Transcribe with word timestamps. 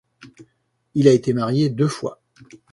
Il 0.95 1.07
a 1.07 1.11
été 1.13 1.31
marié 1.31 1.69
deux 1.69 1.87
fois. 1.87 2.19